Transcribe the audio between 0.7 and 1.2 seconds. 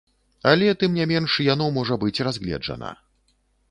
тым не